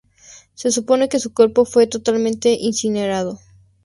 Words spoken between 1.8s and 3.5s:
totalmente incinerado.